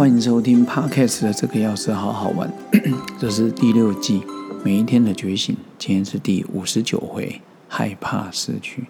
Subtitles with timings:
[0.00, 2.50] 欢迎收听 Podcast 的这个钥匙好好玩，
[3.20, 4.24] 这是第六季
[4.64, 8.86] 每一天的觉醒，今天是第五十九回，害怕失去。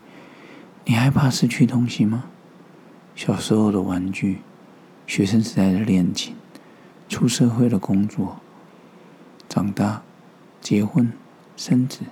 [0.84, 2.27] 你害怕失去东西吗？
[3.16, 4.38] 小时候的玩具，
[5.05, 6.37] 学生时代的恋情，
[7.09, 8.37] 出社会的工作，
[9.48, 10.02] 长大，
[10.61, 11.11] 结婚，
[11.56, 12.02] 生子，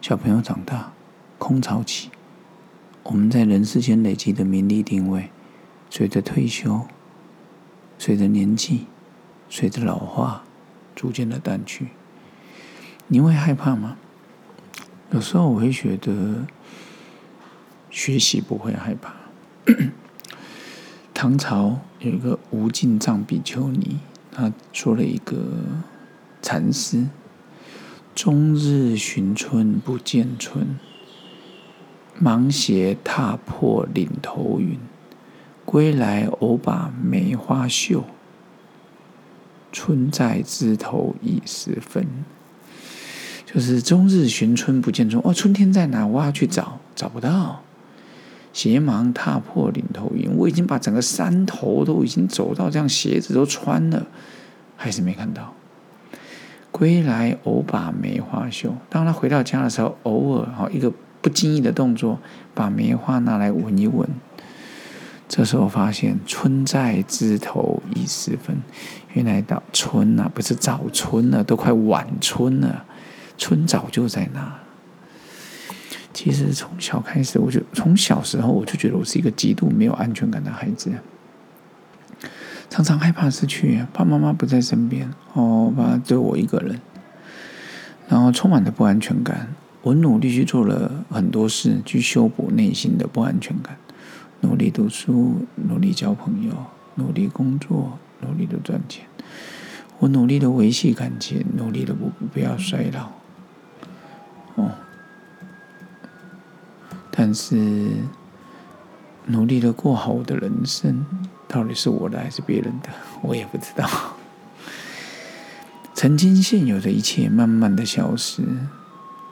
[0.00, 0.92] 小朋友长大，
[1.38, 2.08] 空巢期，
[3.04, 5.30] 我们在人世间累积的名利定位，
[5.88, 6.80] 随着退休。
[8.04, 8.86] 随着年纪，
[9.48, 10.42] 随着老化，
[10.92, 11.90] 逐渐的淡去。
[13.06, 13.96] 你会害怕吗？
[15.12, 16.44] 有时候我会觉得，
[17.90, 19.14] 学习不会害怕。
[21.14, 24.00] 唐朝有一个无尽藏比丘尼，
[24.32, 25.36] 他说了一个
[26.42, 27.06] 禅师
[28.16, 30.76] ：“终日寻春不见春，
[32.18, 34.76] 芒鞋踏破岭头云。”
[35.72, 38.04] 归来偶把梅花嗅，
[39.72, 42.06] 春在枝头已时分。
[43.46, 46.06] 就是终日寻春不见春，哦，春天在哪？
[46.06, 47.62] 我要去找，找不到。
[48.52, 54.06] 鞋芒踏破岭头云，我已经把整个山头都已经走到，这样鞋子都穿了，
[54.76, 55.54] 还是没看到。
[56.70, 62.18] 归来偶把梅花嗅，当他回到家的时候，偶尔哈一个不经意的动作，
[62.54, 64.06] 把梅花拿来闻一闻。
[65.34, 68.54] 这时候发现春在枝头已时分，
[69.14, 72.84] 原来到春啊，不是早春了，都快晚春了，
[73.38, 74.58] 春早就在那。
[76.12, 80.92] 其实从小开始，我就从小时候我就觉得我是一个极度没有安全感的孩子，
[82.68, 86.78] 常常害怕失去，怕妈妈不在身边，哦，怕只有我一个人，
[88.06, 89.48] 然后充满了不安全感。
[89.80, 93.78] 我努力去做了很多事，去修补内心的不安全感。
[94.42, 96.52] 努力读书，努力交朋友，
[96.96, 99.06] 努力工作，努力的赚钱。
[99.98, 103.08] 我努力的维系感情，努力的不不要衰老。
[104.56, 104.72] 哦，
[107.10, 107.56] 但是
[109.26, 111.06] 努力的过好我的人生，
[111.46, 112.88] 到底是我的还是别人的，
[113.22, 113.88] 我也不知道。
[115.94, 118.42] 曾经现有的一切，慢慢的消失，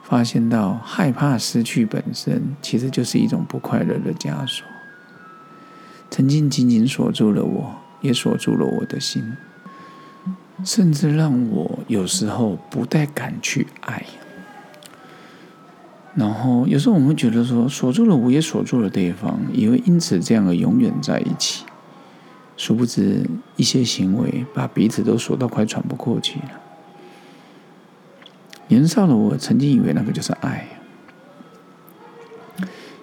[0.03, 4.65] 发现到害怕失去本身，其实就是一种不快乐的枷锁。
[6.11, 9.37] 曾经紧紧锁住了我，也锁住了我的心，
[10.63, 14.05] 甚至让我有时候不太敢去爱。
[16.13, 21.63] 然后有时候我们觉得说，锁住了我，也锁住了对方，以为因此这样的永远在一起。
[22.57, 26.59] 殊不知，一些行为把彼此都锁到快喘不过气了。
[28.67, 30.67] 年少的我曾经以为那个就是爱，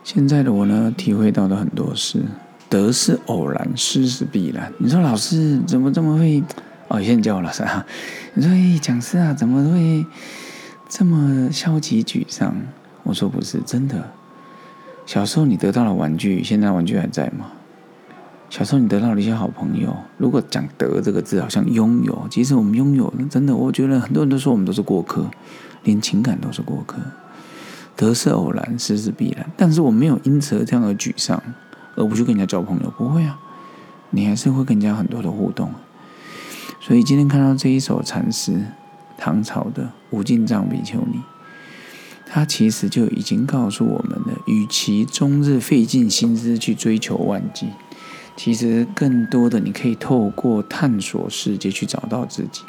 [0.04, 2.22] 现在的我呢，体会到了很多事。
[2.68, 4.72] 得是偶然，失是必然。
[4.78, 6.42] 你说老师怎么这么会？
[6.88, 7.84] 哦，现在叫我老师啊。
[8.34, 10.06] 你说哎，讲师啊，怎么会
[10.88, 12.54] 这么消极沮丧？
[13.02, 14.10] 我说不是，真的。
[15.06, 17.46] 小时候你得到了玩具，现在玩具还在吗？
[18.50, 19.94] 小时候你得到了一些好朋友。
[20.16, 22.26] 如果讲“得”这个字，好像拥有。
[22.30, 25.26] 其实我们拥有，真的，我觉得很多人都说我们都是过客，
[25.84, 26.96] 连情感都是过客。
[27.94, 29.44] 得是偶然，失是必然。
[29.56, 31.42] 但是我没有因此而这样的沮丧。
[31.98, 33.38] 而不去跟人家交朋友，不会啊，
[34.10, 35.72] 你还是会跟人家很多的互动。
[36.80, 38.66] 所以今天看到这一首禅诗，
[39.18, 41.20] 唐朝的无尽藏比丘尼，
[42.24, 47.70] 他其实就已经告诉我们了：，与其终日费尽心思去追求万境，
[48.36, 52.62] 其实更多的你可以透过探索世界去找到自己。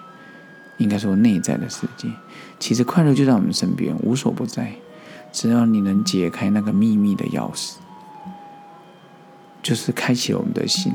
[0.80, 2.08] 应该说内在的世界，
[2.58, 4.74] 其实快乐就在我们身边，无所不在。
[5.32, 7.74] 只要你能解开那个秘密的钥匙。
[9.62, 10.94] 就是开启我们的心，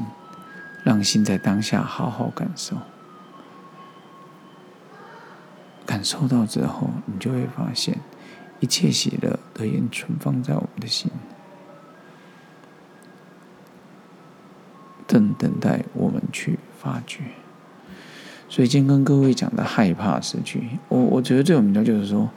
[0.83, 2.77] 让心在当下好好感受，
[5.85, 7.99] 感受到之后，你就会发现
[8.61, 11.11] 一切喜乐都已经存放在我们的心，
[15.07, 17.21] 正等待我们去发掘。
[18.49, 22.31] 所以今天跟各位讲的害怕失去，我我觉得最有名的就是说，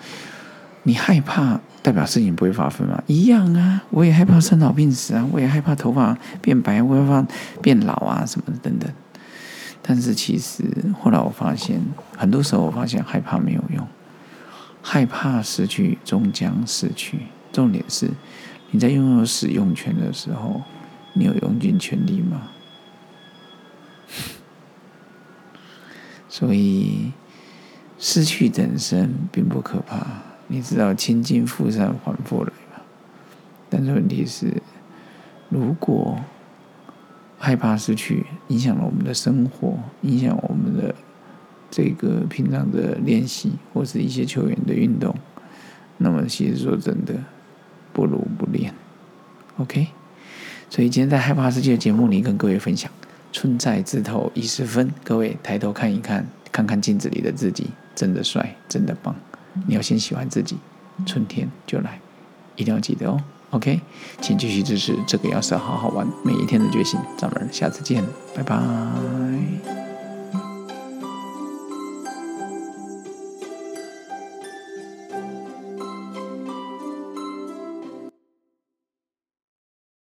[0.87, 1.59] 你害怕。
[1.83, 3.01] 代表事情不会发生吗？
[3.07, 7.25] 一样啊，我也害怕生老病死啊，我也害怕头发变白，我也怕
[7.61, 8.91] 变老啊，什么的等等。
[9.81, 10.65] 但是其实
[11.01, 11.81] 后来我发现，
[12.17, 13.87] 很多时候我发现害怕没有用，
[14.81, 17.19] 害怕失去终将失去。
[17.53, 18.11] 重点是
[18.71, 20.61] 你在拥有使用权的时候，
[21.13, 22.49] 你有用尽全力吗？
[26.27, 27.13] 所以
[27.97, 30.05] 失去本身并不可怕。
[30.47, 32.81] 你知道“清净富山还复来”吗？
[33.69, 34.61] 但是问题是，
[35.49, 36.17] 如果
[37.37, 40.95] 害怕失去，影响了我们的生活，影响我们的
[41.69, 45.13] 这个平常的练习，或是一些球员的运动。
[45.97, 47.13] 那么，其实说真的，
[47.91, 48.73] 不如不练。
[49.57, 49.87] OK，
[50.69, 52.89] 所以今天在害怕世界的节目里，跟各位分享：
[53.33, 54.91] 春在枝头已是分。
[55.03, 59.15] 各位抬头看一看，看看镜子里的自己，真的帅，真的棒。
[59.65, 60.57] 你要先喜欢自己，
[61.05, 61.99] 春天就来，
[62.55, 63.19] 一定要记得哦。
[63.51, 63.79] OK，
[64.21, 66.99] 请继续支持这个要是好好玩每一天的决心。
[67.17, 68.03] 咱们下次见，
[68.35, 69.86] 拜拜。